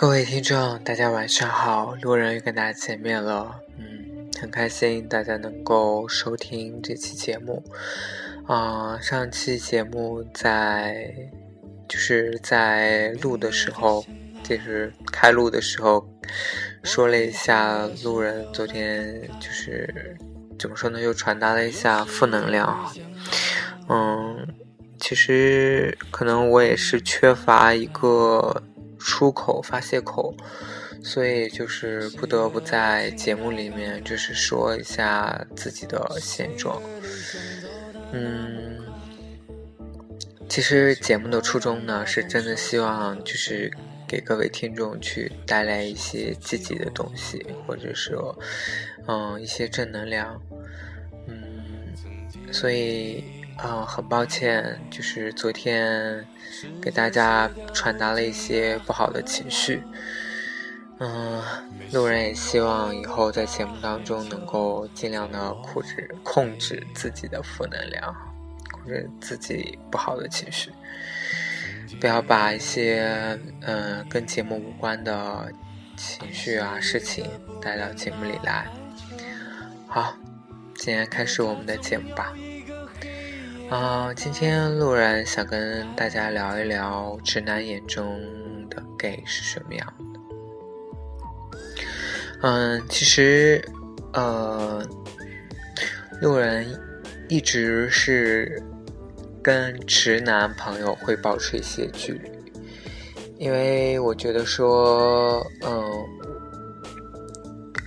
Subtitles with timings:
[0.00, 7.62] 各位听众，大家晚上好，路人又跟大家见面了，嗯，很开心大家能够收听这期节目，
[8.46, 11.14] 啊，上期节目在
[11.86, 14.02] 就是在录的时候，
[14.42, 16.08] 就是开录的时候，
[16.82, 20.16] 说了一下路人昨天就是
[20.58, 22.90] 怎么说呢，又传达了一下负能量，
[23.90, 24.48] 嗯，
[24.98, 28.62] 其实可能我也是缺乏一个。
[29.00, 30.32] 出口发泄口，
[31.02, 36.80] 所以就是不得不在节目里面就是说一下自己的现状。
[38.12, 38.78] 嗯，
[40.48, 43.72] 其实节目的初衷呢，是真的希望就是
[44.06, 48.38] 给各位听众去带来一些积极的东西，或者说，
[49.08, 50.40] 嗯，一些正能量。
[51.26, 53.24] 嗯，所以。
[53.62, 56.26] 嗯，很抱歉，就是昨天
[56.80, 59.82] 给大家传达了一些不好的情绪。
[60.98, 61.42] 嗯，
[61.92, 68.14] 路人也希望以后在节目当中能够尽量的控制控制自己的负能量，
[68.72, 70.70] 控制自己不好的情绪，
[72.00, 75.50] 不要把一些嗯跟节目无关的
[75.96, 77.26] 情绪啊事情
[77.60, 78.66] 带到节目里来。
[79.86, 80.14] 好，
[80.76, 82.32] 今天开始我们的节目吧。
[83.70, 88.20] 啊，今天路人想跟大家聊一聊直男眼中
[88.68, 90.20] 的 gay 是什么样的。
[92.42, 93.64] 嗯，其实，
[94.12, 94.84] 呃，
[96.20, 96.66] 路人
[97.28, 98.60] 一直是
[99.40, 102.28] 跟直男朋友会保持一些距离，
[103.38, 106.08] 因为我觉得说，嗯，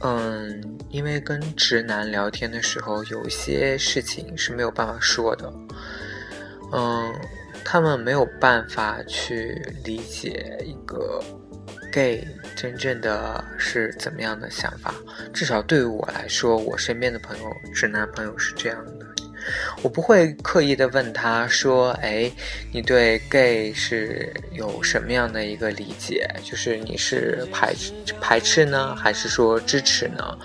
[0.01, 0.69] 嗯。
[0.93, 5.51] 因为跟直男聊天的时候，有些事情是没有办法说的，
[6.73, 7.13] 嗯，
[7.63, 11.23] 他们没有办法去理解一个
[11.91, 14.93] gay 真正的是怎么样的想法，
[15.31, 19.05] 至少对于我来说，我身边的朋友，直男朋友是这样的。
[19.81, 22.31] 我不会刻意的问他说：“哎，
[22.71, 26.25] 你对 gay 是有什么样的一个理解？
[26.41, 27.73] 就是你是排
[28.21, 30.37] 排斥呢，还是说支持呢？”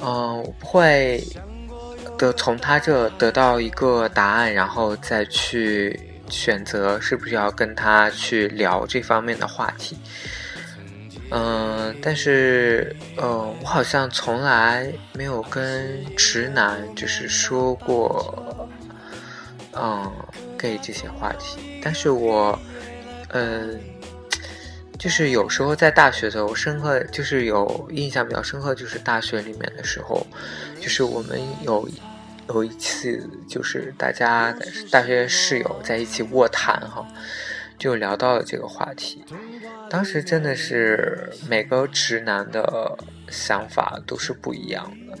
[0.00, 1.22] 嗯，我不会
[2.18, 9.96] 得从他这得到一个答案，然后再去选择是不是要跟他去聊这方面的话题。
[11.30, 18.68] 嗯，但是，呃，我好像从来没有跟直男就是说过，
[19.72, 20.08] 嗯
[20.56, 21.58] ，gay 这些话题。
[21.82, 22.56] 但是我，
[23.30, 23.80] 嗯，
[25.06, 30.26] 就是有时候在大学的时候，深刻就是有印象比较深刻，就是大学里面的时候，
[30.80, 31.88] 就是我们有
[32.48, 34.52] 有一次，就是大家
[34.90, 37.06] 大学室友在一起卧谈哈。
[37.78, 39.24] 就聊到了这个话题，
[39.88, 45.18] 当时真的是每个直男的想法都是不一样的。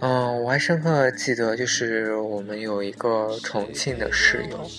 [0.00, 4.70] 嗯，我还深刻记得，就是我们有一个重庆的室友，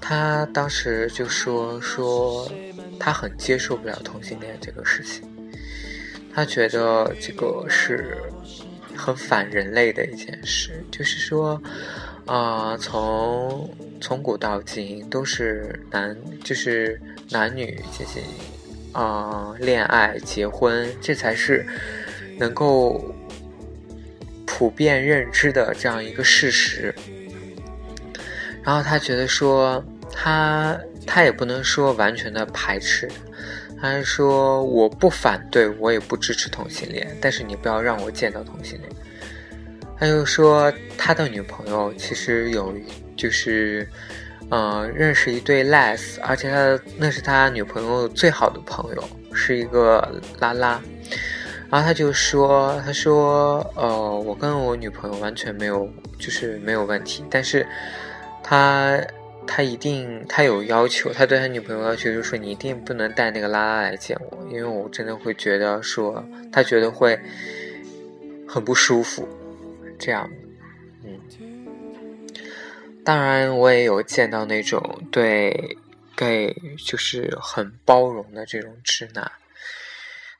[0.00, 2.50] 他当时就说说
[3.00, 5.28] 他很接受不了同性恋这个事情，
[6.32, 8.16] 他觉得这个是
[8.94, 11.60] 很反人类的一件事，就是说。
[12.26, 13.68] 啊，从
[14.00, 18.22] 从古到今都是男，就是男女进行
[18.92, 21.66] 啊恋爱、结婚，这才是
[22.38, 23.04] 能够
[24.46, 26.94] 普遍认知的这样一个事实。
[28.62, 30.78] 然后他觉得说，他
[31.12, 33.08] 他也不能说完全的排斥，
[33.80, 38.88] 他是说我不反对，我也不支持同性恋，但是你不要让我见到同性恋。
[39.98, 42.72] 他又说，他的女朋友其实有，
[43.16, 43.86] 就是，
[44.50, 49.04] 嗯，认识一对 les，而且他那是他女朋友最好的朋友，
[49.34, 50.80] 是一个拉拉。
[51.68, 53.88] 然后他就说，他说，呃，
[54.20, 57.66] 我跟我女朋友完全没有，就是没有问题，但是
[58.42, 58.96] 他
[59.46, 67.18] 他一定他有要求，他对他女朋友要求就是说，你一定不能带那个拉拉来见我，因为我真的会觉得说，他觉得会
[68.46, 69.28] 很不舒服。
[69.98, 70.30] 这样，
[71.04, 71.20] 嗯，
[73.04, 75.76] 当然我也有见到那种对
[76.16, 79.30] gay 就是很包容的这种直男，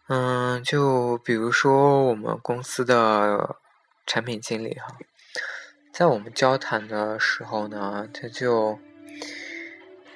[0.08, 3.56] 嗯，就比如说我们公司的
[4.06, 4.96] 产品经理哈，
[5.93, 8.79] 在我们交谈的时候呢，他就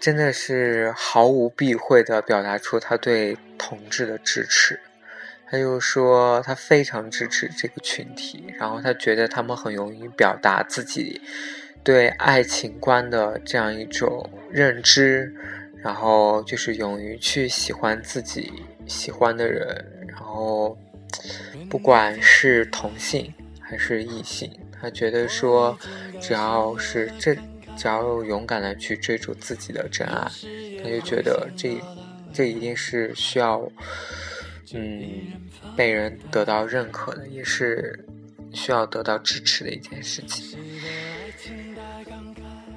[0.00, 4.80] 真的是毫无避讳的表达出他对同志的支持。
[5.46, 11.20] 他又说，他非常支持这个群体，然后他觉得他们很容易表达自己
[11.84, 15.32] 对爱情观的这样一种认知，
[15.76, 18.52] 然后就是勇于去喜欢自己
[18.86, 20.76] 喜欢的人，然后
[21.70, 24.50] 不管是同性还是异性，
[24.80, 25.78] 他觉得说
[26.20, 27.36] 只要是这
[27.76, 30.30] 只要勇敢的去追逐自己的真爱，
[30.82, 31.80] 他就觉得这
[32.32, 33.70] 这一定是需要
[34.72, 35.32] 嗯
[35.76, 38.04] 被人得到认可的，也是
[38.52, 40.58] 需要得到支持的一件事情。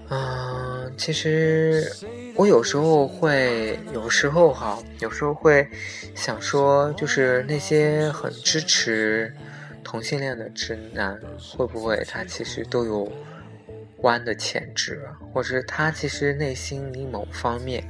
[0.10, 1.92] 嗯，其实
[2.36, 5.68] 我有时候会，有时候哈，有时候会
[6.16, 9.34] 想说，就是那些很支持
[9.84, 13.12] 同性恋的直男，会不会他其实都有
[14.00, 15.02] 弯的潜质，
[15.34, 17.88] 或者他其实内心里某方面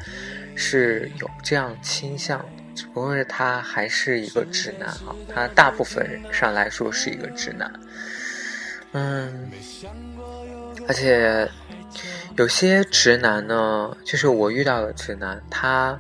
[0.56, 2.44] 是有这样倾向，
[2.76, 7.72] 只不过是他还是一个直男啊，他大部分上来说是一个直男，
[8.94, 9.52] 嗯，
[10.88, 11.50] 而且。
[12.36, 16.00] 有些直男呢，就是我遇到的直男，他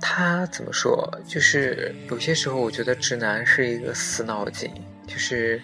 [0.00, 1.12] 他怎么说？
[1.26, 4.70] 就是有些时候，我觉得直男是一个死脑筋，
[5.08, 5.60] 就是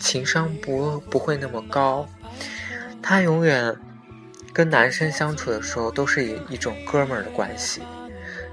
[0.00, 2.08] 情商不不会那么高。
[3.02, 3.76] 他永远
[4.52, 7.82] 跟男生相处的时候，都是以一种哥们儿的关系，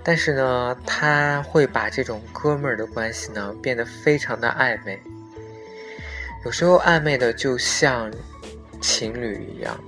[0.04, 5.00] 但是呢，他会把这种哥们儿的关系呢，变得非常的暧昧，
[6.44, 8.12] 有时候暧昧的就像。
[8.84, 9.80] 情侣一样，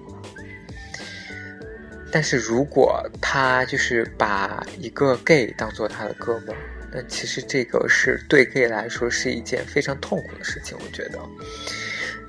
[2.11, 6.57] 但是如果他就是把一个 gay 当做他的哥们儿，
[6.93, 10.77] 那其实这个是对 gay 来说是一件非常痛苦的事情。
[10.79, 11.19] 我觉得，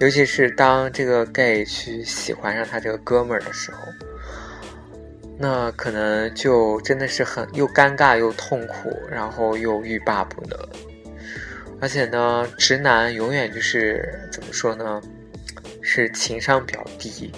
[0.01, 3.79] 尤其是当这个 gay 去喜欢上他这个哥们儿的时候，
[5.39, 10.59] 那可能就真的是很又尴尬又痛苦，然后又欲罢不能。
[11.81, 15.03] 而且呢，直男永远就是怎么说呢？
[15.87, 17.31] 是情商比较低，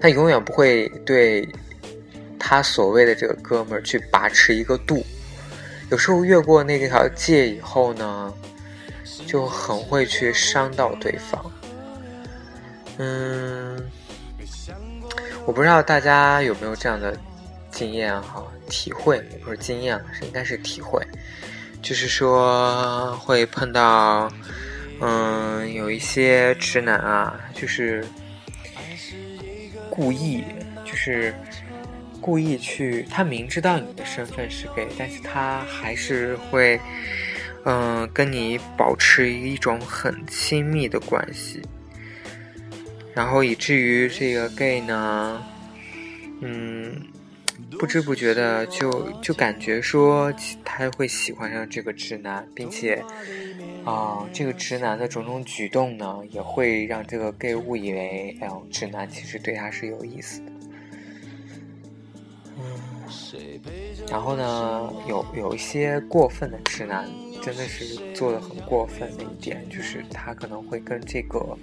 [0.00, 1.48] 他永远不会对
[2.40, 5.06] 他所谓的这个哥们儿去把持一个度，
[5.90, 8.32] 有时候越过那条界以后呢，
[9.26, 11.52] 就很会去伤到对方。
[12.98, 13.78] 嗯，
[15.46, 17.16] 我不知道大家有没有这样的
[17.70, 21.04] 经验哈，体会也不是经验，是应该是体会，
[21.82, 24.30] 就是说会碰到。
[25.00, 28.06] 嗯，有一些直男啊，就是
[29.90, 30.44] 故意，
[30.84, 31.34] 就是
[32.24, 36.80] 故意去，他明知道你的身份是 gay，但是他还是会，
[37.66, 41.60] 嗯，跟你保持一种很亲密的关系，
[43.12, 45.44] 然后以至于这个 gay 呢，
[46.40, 46.96] 嗯，
[47.78, 50.32] 不知不觉的就就感觉说
[50.64, 53.04] 他会喜欢上这个直男，并且。
[53.84, 60.52] 啊，这个直男的种种举动呢，也会让这个 gay 误以为，哎呦，直男其实对他是有意思的。
[64.08, 67.08] 然后呢，有有一些过分的直男，
[67.42, 71.56] 真的是做的很过分的一点，就是他可能会跟这个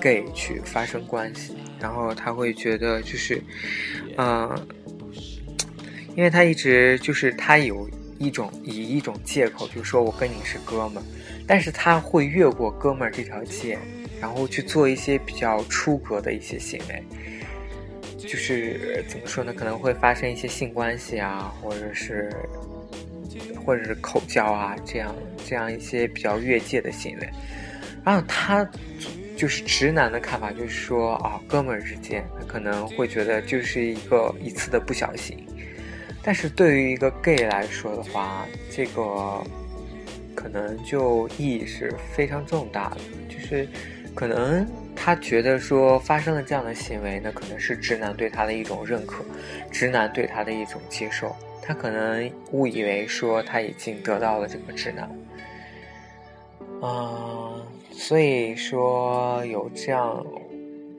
[0.00, 3.42] gay 去发生关系，然后他会觉得就是，
[4.16, 4.66] 嗯，
[6.16, 7.88] 因为他一直就是他有。
[8.16, 11.06] 一种以一种借口，就说我跟你是哥们儿，
[11.48, 13.76] 但是他会越过哥们儿这条界，
[14.20, 17.02] 然后去做一些比较出格的一些行为，
[18.26, 19.52] 就是怎么说呢？
[19.52, 22.30] 可能会发生一些性关系啊，或者是
[23.64, 25.14] 或者是口交啊，这样
[25.46, 27.28] 这样一些比较越界的行为。
[28.04, 28.68] 然后他
[29.36, 35.46] 就是直男的看法，就是说啊，哥们儿之间可能会觉得就是一个一次的不小心。
[36.22, 39.42] 但是对于一个 gay 来说的话，这个
[40.34, 42.96] 可能就意义是非常重大的。
[43.28, 43.68] 就是
[44.14, 49.24] 可能他觉得说发生了这样的行为，那可能是直男对他的一种认可，
[49.70, 51.34] 直男对他的一种接受。
[51.62, 55.10] 他可能误以为说他已经得到了这个直男，
[56.82, 60.24] 嗯，所以说有这样，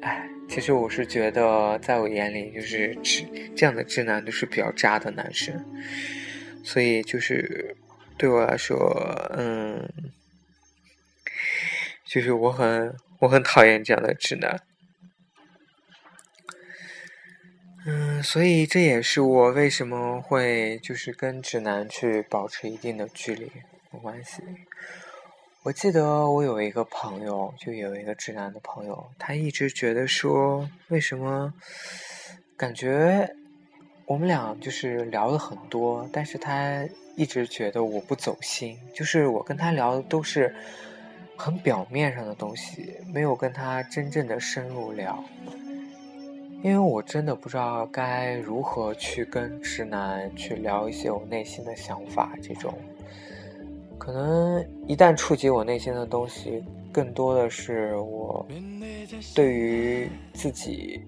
[0.02, 0.30] 哎。
[0.48, 3.26] 其实我是觉得，在我眼里，就是直
[3.56, 5.60] 这样的直男都是比较渣的男生，
[6.64, 7.76] 所以就是
[8.16, 8.78] 对我来说，
[9.36, 9.90] 嗯，
[12.06, 14.62] 就是我很我很讨厌这样的直男，
[17.86, 23.46] 嗯，所以这也是我为什么会就是跟直男去保持一定的距离
[23.92, 24.42] 的关系。
[25.64, 31.54] 我记得我有一个朋友，就有一个直男的朋友，他一直觉得说，为什么
[32.56, 33.36] 感觉
[34.06, 40.54] 我们俩就是聊了很多，但是他一直觉得我不走心，就是我跟他聊的都是
[41.38, 45.24] 很表面上的东西，没有跟他真正的深入聊。
[46.64, 52.74] 因为我真的不知道该如何去跟直男去聊一些我内心的想法，这种
[54.00, 58.44] 可能一旦触及我内心的东西，更多的是我
[59.36, 61.00] 对于自己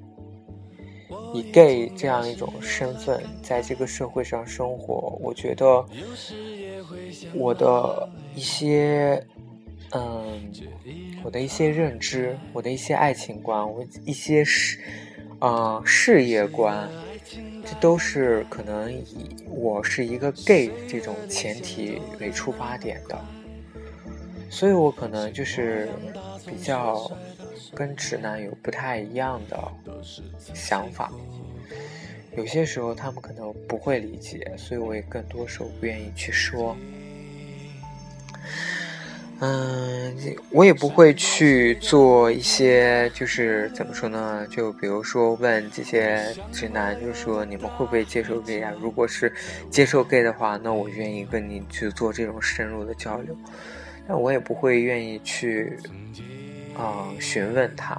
[1.34, 5.84] 以 gay 这样一种身份在这个社会上生活，我觉得
[7.34, 9.26] 我的一些
[9.92, 10.52] 嗯，
[11.24, 14.80] 我的一些认知，我的一些爱情观，我一些事。
[15.40, 16.90] 啊，事业观，
[17.64, 23.24] 这都是可能以我是一个 gay 这种前提为出发点的，
[24.50, 25.90] 所以我可能就是
[26.44, 27.08] 比较
[27.76, 29.72] 跟直男有不太一样的
[30.56, 31.14] 想法，
[32.36, 36.76] 有些时候他们可能不会理解，所以我也更多时候不愿意去说。
[39.40, 40.16] 嗯，
[40.50, 44.48] 我也不会去做一些，就是怎么说呢？
[44.50, 48.74] 就比如说问这些直男，就是说你们会不会接受 gay 啊？
[48.82, 49.32] 如果是
[49.70, 53.38] 接受 gay 的话，那我愿意跟你去做这种深入的交流。
[54.08, 55.78] 但我也不会愿意去，
[56.76, 57.96] 啊，询问他，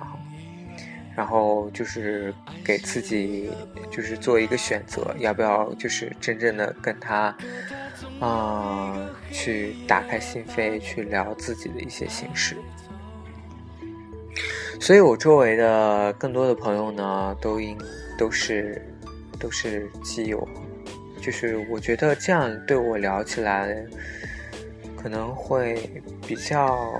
[1.15, 3.49] 然后就是给自己
[3.93, 7.33] 就是做一个选择，要不要就是真正的跟他。
[8.21, 12.57] 啊，去打开心扉，去聊自己的一些心事。
[14.81, 17.77] 所以我周围的更多的朋友呢，都应
[18.17, 18.81] 都是
[19.39, 20.49] 都是基友，
[21.21, 23.77] 就是我觉得这样对我聊起来，
[24.97, 26.93] 可能会比较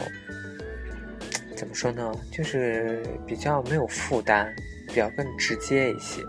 [1.57, 2.13] 怎么说呢？
[2.33, 4.55] 就是比较没有负担，
[4.87, 6.23] 比较更直接一些。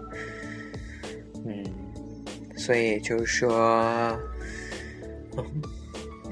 [1.45, 1.63] 嗯，
[2.57, 4.19] 所以就是说。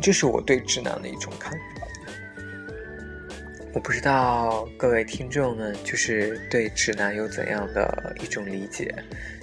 [0.01, 1.59] 这是我对直男的一种看法。
[3.73, 8.91] 我不知道各位听众们，就是对直男有怎样的一种理解？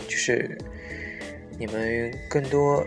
[0.08, 0.58] 就是
[1.56, 2.84] 你们更多、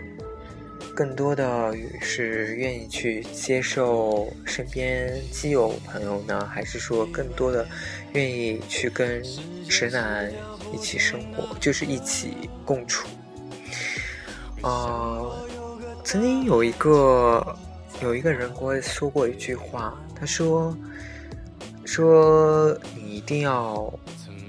[0.94, 7.66] 更多的是愿意去接受身边基友朋友呢，还是说更多的
[8.12, 9.22] 愿意去跟
[9.66, 10.30] 直男
[10.70, 13.08] 一起生活，就是一起共处？
[14.60, 15.32] 啊。
[16.08, 17.54] 曾经有一个
[18.00, 20.74] 有一个人跟我说过一句话，他说
[21.84, 23.92] ：“说你一定要，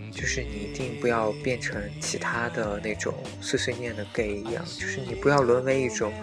[0.10, 6.14] 就是你一定不要变成其他的那种碎碎念的 gay 一样，就是你不要沦为一种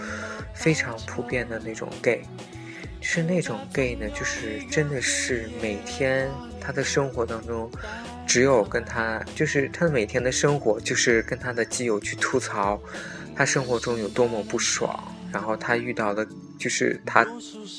[0.54, 2.22] 非常普遍的那种 gay，
[3.02, 7.70] 是那种 gay 呢，就是真的是每天他的生活当中，
[8.26, 12.80] 只有跟他，就是他每天的生活就是跟他的基友去吐槽
[13.34, 14.98] 他生活中有多么不爽。”
[15.36, 16.26] 然后她遇到的，
[16.58, 17.22] 就是她，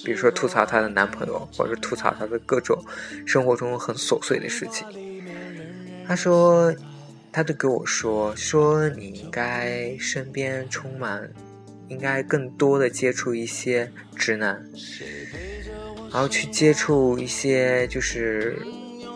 [0.05, 2.79] 比如说吐槽她的男朋友，或者吐槽她的各种
[3.25, 4.85] 生活中很琐碎的事情。
[6.07, 6.71] 她说，
[7.31, 11.27] 她都给我说，说你应该身边充满，
[11.87, 14.63] 应该更多的接触一些直男，
[16.11, 18.55] 然后去接触一些就是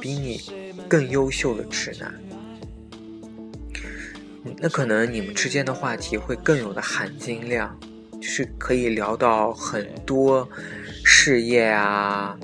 [0.01, 0.41] 比你
[0.89, 2.11] 更优秀的直男，
[4.57, 7.79] 那可能你们之间的话题会更有的含金量。
[8.21, 10.47] 就是可以聊到很多
[11.03, 12.37] 事业啊，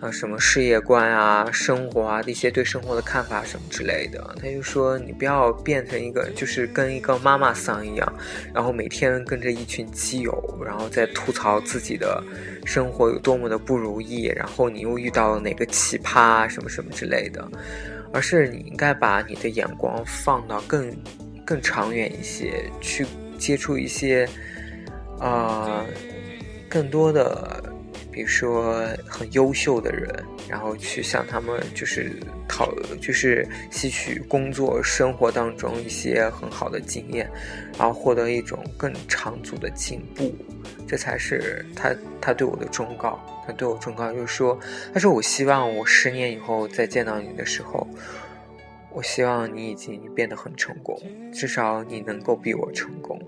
[0.00, 4.36] 啊什么事业观啊、生活啊一些对生活的看法什么之类的。
[4.40, 8.12] 他就说你不要变成一个就是跟一个妈妈桑一样，
[8.54, 12.22] 然后每天跟着一群基友，然后在吐槽自己的
[12.64, 17.44] 生活有多么的不如意，然后你又遇到了哪个奇葩什么什么之类的，
[18.12, 20.96] 而是你应该把你的眼光放到更
[21.44, 23.04] 更长远一些，去
[23.36, 24.28] 接触一些。
[25.18, 25.84] 啊，
[26.68, 27.62] 更多的，
[28.10, 30.08] 比如说很优秀的人，
[30.48, 32.12] 然后去向他们就是
[32.48, 37.30] 讨，就是吸取工作生活当中一些很好的经验，
[37.78, 40.34] 然后获得一种更长足的进步，
[40.86, 43.18] 这才是他他对我的忠告。
[43.46, 44.58] 他对我忠告就是说，
[44.92, 47.86] 他说我希望我十年以后再见到你的时候，
[48.92, 51.00] 我希望你已经变得很成功，
[51.32, 53.20] 至少你能够比我成功。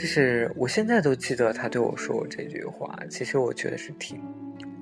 [0.00, 2.98] 就是我现在都记得他对我说过这句话。
[3.10, 4.18] 其实我觉得是挺，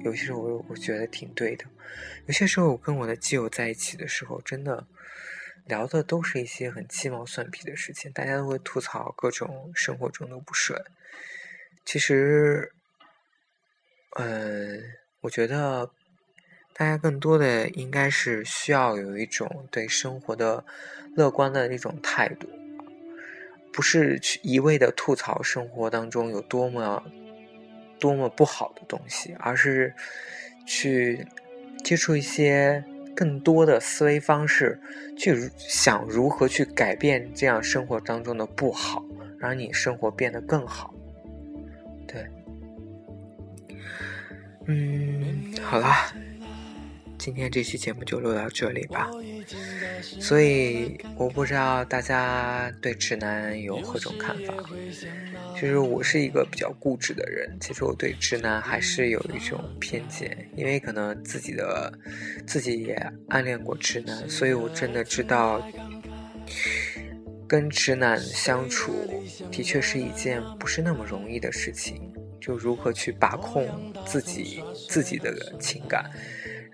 [0.05, 1.65] 有些时候我我觉得挺对的。
[2.27, 4.87] 有些时候我跟我的基友在一起的时候，真的
[5.67, 10.81] 聊的都是一些很鸡毛蒜皮的事情，大家都会吐槽各种生活中的不顺。
[11.85, 12.73] 其实，
[14.21, 14.81] 嗯，
[15.23, 15.91] 我觉得
[16.75, 20.65] 大家更多的应该是需要有一种对生活的
[21.17, 22.49] 乐观的一种态度。
[23.73, 27.03] 不是去一味的吐槽生活当中有多么
[27.99, 29.95] 多么不好的东西，而是
[30.67, 31.27] 去
[31.85, 32.85] 接触一些
[33.15, 34.81] 更多的思维方式，
[35.17, 39.05] 去想如何去改变这样生活当中的不好，
[39.39, 40.95] 让你生活变得更好。
[42.07, 42.27] 对，
[44.67, 46.13] 嗯，好啦。
[47.29, 49.11] 今天这期节目就录到这里吧，
[50.19, 54.55] 所以我不知道大家对直男有何种看法。
[55.55, 61.93] 其实我是一个比较固执的人，其实我对直男还是有一种偏见，因为可能自己的
[62.47, 62.95] 自己也
[63.29, 65.63] 暗恋过直男，所以我真的知道，
[67.47, 72.11] 跟直男相处的确是一件不是那么容易的事情。
[72.41, 76.11] 就如何去把控自己自己的情感。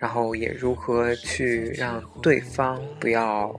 [0.04, 3.58] 然后也如何去让对方不要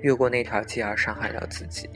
[0.00, 1.90] 越过那条界而伤害到自己？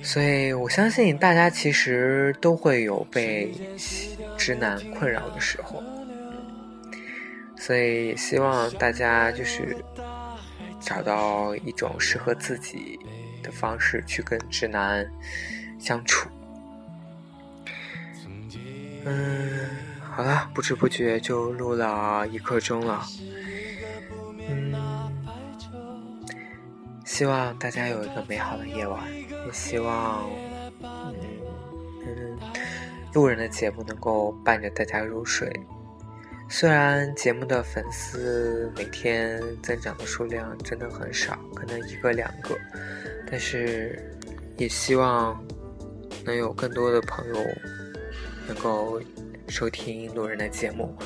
[0.00, 3.52] 所以我相信大家其实都会有被
[4.38, 5.82] 直男困扰的时候，
[7.56, 9.76] 所以也希望大家就是
[10.78, 12.96] 找到一种适合自己
[13.42, 15.04] 的方式去跟直男
[15.80, 16.28] 相处。
[19.04, 19.93] 嗯。
[20.16, 23.04] 好了，不知不觉就录了一刻钟了。
[24.48, 24.72] 嗯，
[27.04, 30.30] 希望大家有一个美好的夜晚，也希望
[30.82, 31.16] 嗯
[32.06, 32.38] 嗯
[33.12, 35.52] 路人的节目能够伴着大家入睡。
[36.48, 42.56] 虽然节目的粉丝每天增长的数量真的很少，可能一个两个，
[43.28, 44.16] 但是
[44.58, 45.44] 也希望
[46.24, 47.34] 能有更多的朋友
[48.46, 49.02] 能够。
[49.48, 50.96] 收听路人的节目，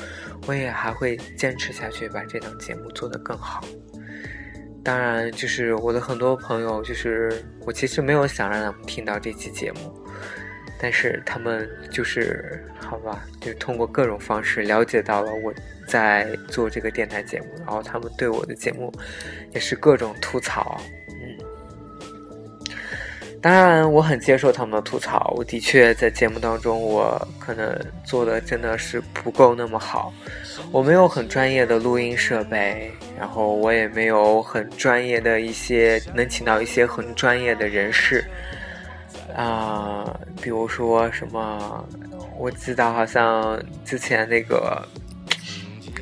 [0.47, 3.63] 我也还会坚持下去，把这档节目做得更好。
[4.83, 9.93] 当然，就是我的很多朋友，就是我其实没有想让他们听到这期节目，
[10.79, 15.53] 但是他们就是好吧，就通过各种方式了解到了我
[15.87, 18.91] 在做这个电台节目，然后他们对我的节目
[19.53, 20.81] 也是各种吐槽。
[23.41, 25.33] 当然，我很接受他们的吐槽。
[25.37, 27.73] 我的确在节目当中，我可能
[28.03, 30.13] 做的真的是不够那么好。
[30.71, 38.25] 我没有很专业的录音设备，然后我也没有很专业的一些能请到一些很专业的人士
[39.35, 41.87] 啊，比如说什么，
[42.37, 44.85] 我记得好像之前那个，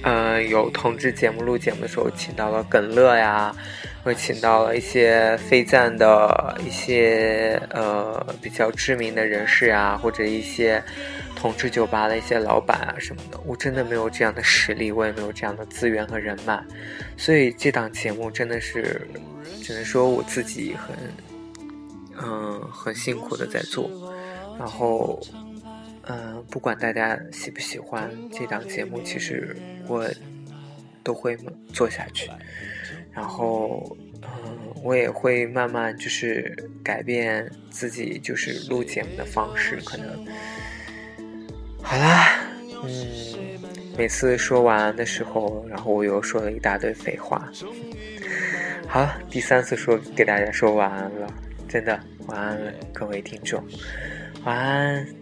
[0.04, 3.56] 呃，有同志节目录节目的时候，请到了耿乐呀。
[4.04, 10.82] 会请到了一些非赞的一些呃比较知名的人士啊，或者一些
[11.36, 13.38] 同志酒吧的一些老板啊什么的。
[13.46, 16.64] 我真的没有这样的实力，我也没有这样的资源和人脉，
[17.18, 19.06] 所以这档节目真的是
[19.62, 20.96] 只能说我自己很
[22.24, 23.92] 嗯很辛苦的在做。
[24.58, 25.20] 然后
[26.10, 29.56] 嗯，不管大家喜不喜欢这档节目，其实
[29.88, 30.10] 我
[31.04, 31.38] 都会
[31.74, 32.30] 做下去。
[33.12, 40.26] 然后，嗯，我也会慢慢就是改变自己，就是录节目的方式，可能。
[41.82, 42.40] 好啦，
[42.84, 43.60] 嗯，
[43.98, 47.52] 每次说晚安的时候，然后我又说了一大堆废话。
[48.88, 51.28] 好，第三次说给大家说晚安了，
[51.68, 53.62] 真的晚安了，各位听众，
[54.46, 55.17] 晚安。